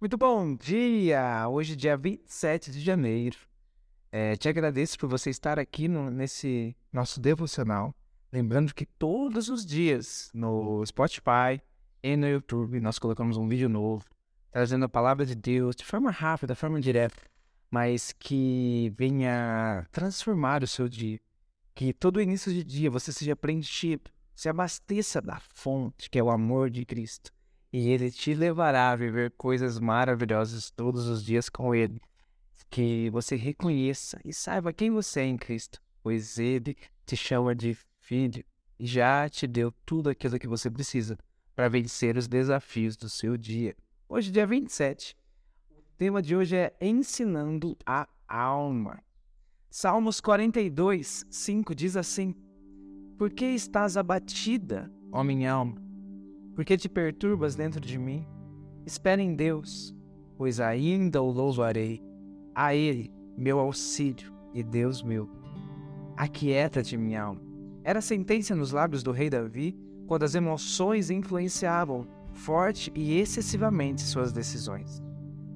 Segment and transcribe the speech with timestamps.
[0.00, 1.48] Muito bom dia!
[1.48, 3.38] Hoje, dia 27 de janeiro.
[4.10, 7.94] É, te agradeço por você estar aqui no, nesse nosso devocional.
[8.30, 11.62] Lembrando que todos os dias no Spotify
[12.02, 14.04] e no YouTube nós colocamos um vídeo novo,
[14.50, 17.22] trazendo a palavra de Deus de forma rápida, de forma direta,
[17.70, 21.20] mas que venha transformar o seu dia.
[21.72, 26.30] Que todo início de dia você seja preenchido, se abasteça da fonte que é o
[26.30, 27.32] amor de Cristo
[27.76, 32.00] e ele te levará a viver coisas maravilhosas todos os dias com ele.
[32.70, 37.76] Que você reconheça e saiba quem você é em Cristo, pois ele te chama de
[37.98, 38.44] filho
[38.78, 41.18] e já te deu tudo aquilo que você precisa
[41.52, 43.74] para vencer os desafios do seu dia.
[44.08, 45.16] Hoje, dia 27,
[45.72, 49.02] o tema de hoje é Ensinando a Alma.
[49.68, 52.36] Salmos 42, 5 diz assim:
[53.18, 55.83] Por que estás abatida, ó minha alma?
[56.54, 58.24] Por que te perturbas dentro de mim?
[58.86, 59.92] Espera em Deus,
[60.36, 62.00] pois ainda o louvarei.
[62.54, 65.28] A Ele, meu auxílio e Deus meu.
[66.16, 67.42] Aquieta-te, minha alma.
[67.82, 74.02] Era a sentença nos lábios do rei Davi quando as emoções influenciavam forte e excessivamente
[74.02, 75.02] suas decisões.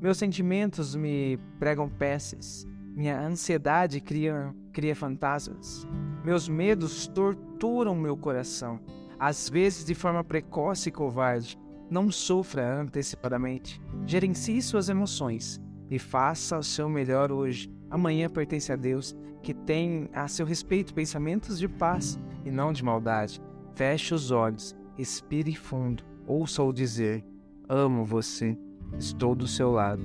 [0.00, 5.86] Meus sentimentos me pregam peças, minha ansiedade cria, cria fantasmas,
[6.24, 8.78] meus medos torturam meu coração
[9.18, 11.58] às vezes de forma precoce e covarde.
[11.90, 13.80] Não sofra antecipadamente.
[14.06, 17.70] Gerencie suas emoções e faça o seu melhor hoje.
[17.90, 22.82] Amanhã pertence a Deus, que tem a seu respeito pensamentos de paz e não de
[22.82, 23.40] maldade.
[23.74, 27.24] Feche os olhos, respire fundo, ouça-o dizer:
[27.68, 28.58] Amo você,
[28.98, 30.02] estou do seu lado,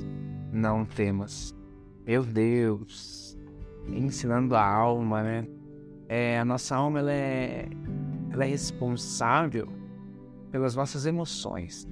[0.51, 1.55] não temas.
[2.05, 3.37] Meu Deus,
[3.87, 5.47] ensinando a alma, né?
[6.07, 7.69] É, a nossa alma ela é
[8.31, 9.67] ela é responsável
[10.51, 11.87] pelas nossas emoções.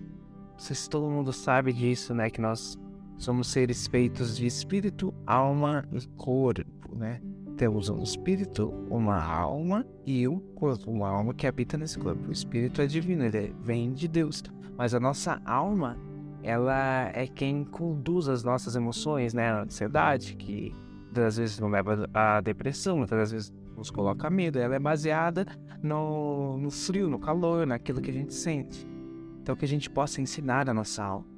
[0.58, 2.30] Vocês todo mundo sabe disso, né?
[2.30, 2.78] Que nós
[3.18, 7.22] somos seres feitos de espírito, alma e corpo, né?
[7.56, 12.30] Temos um espírito, uma alma e o corpo, uma alma que habita nesse corpo.
[12.30, 14.44] O espírito é divino, ele vem de Deus.
[14.78, 15.98] Mas a nossa alma,
[16.44, 19.52] ela é quem conduz as nossas emoções, né?
[19.52, 20.74] A ansiedade, que
[21.16, 24.60] às vezes nos leva à depressão, muitas vezes nos coloca medo.
[24.60, 25.46] Ela é baseada
[25.82, 28.88] no, no frio, no calor, naquilo que a gente sente.
[29.42, 31.38] Então, que a gente possa ensinar a nossa alma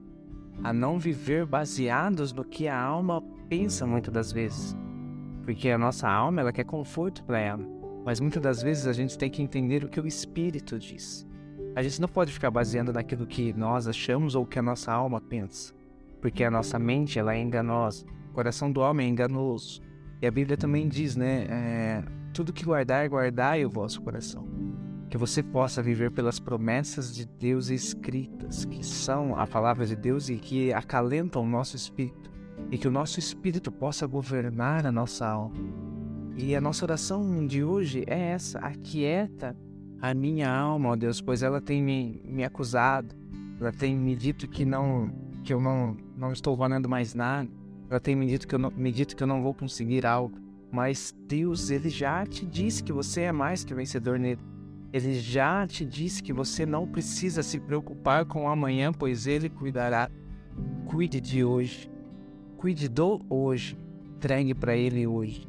[0.63, 4.75] a não viver baseados no que a alma pensa muitas das vezes.
[5.43, 7.65] Porque a nossa alma, ela quer conforto para ela.
[8.05, 11.25] Mas muitas das vezes a gente tem que entender o que o espírito diz.
[11.75, 15.21] A gente não pode ficar baseando naquilo que nós achamos ou que a nossa alma
[15.21, 15.73] pensa.
[16.21, 18.05] Porque a nossa mente, ela é enganosa.
[18.31, 19.81] O coração do homem é enganoso.
[20.21, 21.45] E a Bíblia também diz, né?
[21.49, 24.47] É, tudo que guardar, guardai o vosso coração.
[25.09, 30.29] Que você possa viver pelas promessas de Deus escritas, que são a palavra de Deus
[30.29, 32.29] e que acalentam o nosso espírito.
[32.71, 35.55] E que o nosso espírito possa governar a nossa alma.
[36.37, 39.57] E a nossa oração de hoje é essa: aquieta
[40.01, 43.13] a minha alma, ó Deus, pois ela tem me, me acusado,
[43.59, 45.11] ela tem me dito que não
[45.43, 47.49] que eu não, não estou valendo mais nada,
[47.89, 50.37] ela tem me dito que eu não, me dito que eu não vou conseguir algo.
[50.71, 54.41] Mas Deus, ele já te disse que você é mais que vencedor nele.
[54.91, 59.49] Ele já te disse que você não precisa se preocupar com o amanhã, pois ele
[59.49, 60.09] cuidará.
[60.87, 61.89] Cuide de hoje.
[62.57, 63.77] Cuide do hoje.
[64.15, 65.47] Entregue para ele hoje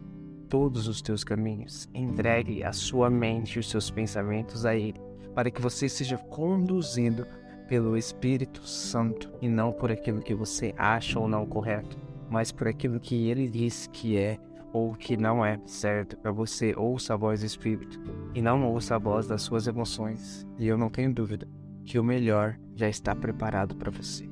[0.50, 1.88] todos os teus caminhos.
[1.94, 5.00] Entregue a sua mente e os seus pensamentos a ele,
[5.34, 7.26] para que você seja conduzido
[7.68, 11.96] pelo Espírito Santo e não por aquilo que você acha ou não correto,
[12.28, 14.38] mas por aquilo que ele diz que é
[14.72, 18.00] ou que não é certo para você, ouça a voz do Espírito
[18.34, 20.46] e não ouça a voz das suas emoções.
[20.58, 21.48] E eu não tenho dúvida
[21.84, 24.30] que o melhor já está preparado para você.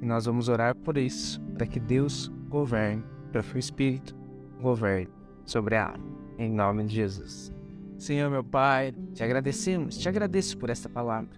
[0.00, 3.02] E nós vamos orar por isso, para que Deus governe,
[3.32, 4.14] para que o Espírito
[4.60, 5.10] governe
[5.44, 6.06] sobre a alma,
[6.38, 7.52] em nome de Jesus.
[7.98, 11.36] Senhor, meu Pai, te agradecemos, te agradeço por esta palavra.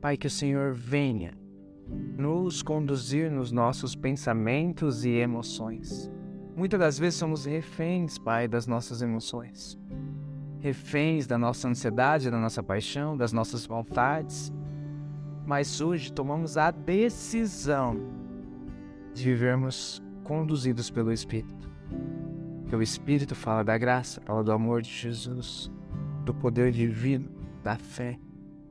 [0.00, 1.34] Pai, que o Senhor venha
[2.16, 6.10] nos conduzir nos nossos pensamentos e emoções
[6.54, 9.78] Muitas das vezes somos reféns, Pai, das nossas emoções,
[10.60, 14.52] reféns da nossa ansiedade, da nossa paixão, das nossas vontades.
[15.46, 17.96] Mas hoje tomamos a decisão
[19.14, 21.70] de vivermos conduzidos pelo Espírito.
[22.68, 25.70] Que o Espírito fala da graça, fala do amor de Jesus,
[26.24, 27.28] do poder divino,
[27.62, 28.18] da fé.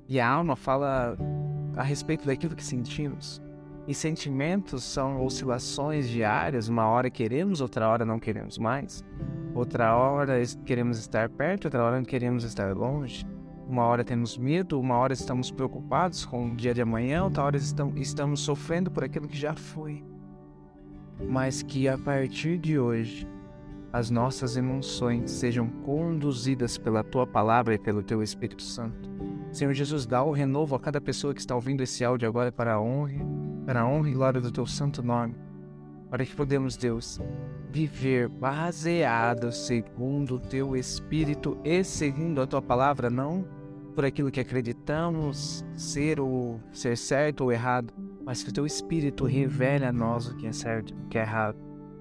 [0.07, 1.17] E a alma fala
[1.75, 3.41] a respeito daquilo que sentimos.
[3.87, 9.03] E sentimentos são oscilações diárias, uma hora queremos, outra hora não queremos mais.
[9.53, 13.25] Outra hora queremos estar perto, outra hora queremos estar longe.
[13.67, 17.57] Uma hora temos medo, uma hora estamos preocupados com o dia de amanhã, outra hora
[17.57, 20.03] estamos sofrendo por aquilo que já foi.
[21.27, 23.27] Mas que a partir de hoje
[23.93, 29.09] as nossas emoções sejam conduzidas pela tua palavra e pelo teu Espírito Santo.
[29.51, 32.75] Senhor Jesus, dá o renovo a cada pessoa que está ouvindo esse áudio agora para
[32.75, 33.21] a honra,
[33.65, 35.35] para a honra e glória do teu santo nome.
[36.09, 37.19] Para que podemos, Deus,
[37.71, 43.45] viver baseado segundo o teu Espírito e segundo a tua palavra, não
[43.95, 47.93] por aquilo que acreditamos ser ou ser certo ou errado,
[48.23, 51.17] mas que o teu Espírito revele a nós o que é certo e o que
[51.17, 51.57] é errado.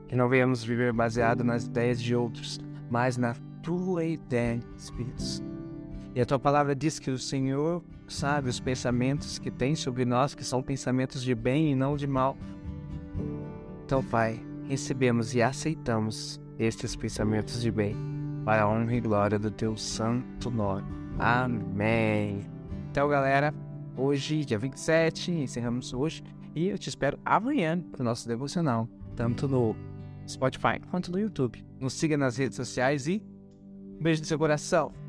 [0.08, 2.58] Que não venhamos viver baseado nas ideias de outros,
[2.90, 5.50] mas na tua ideia, Espírito
[6.14, 10.34] E a tua palavra diz que o Senhor sabe os pensamentos que tem sobre nós,
[10.34, 12.36] que são pensamentos de bem e não de mal.
[13.84, 17.96] Então, Pai, recebemos e aceitamos estes pensamentos de bem,
[18.44, 20.86] para a honra e glória do teu santo nome.
[21.18, 22.40] Amém.
[22.90, 23.54] Então, galera,
[23.96, 26.22] hoje, dia 27, encerramos hoje.
[26.54, 29.76] E eu te espero amanhã para o nosso devocional, tanto no
[30.26, 31.64] Spotify quanto no YouTube.
[31.78, 33.22] Nos siga nas redes sociais e
[33.98, 34.92] um beijo no seu coração.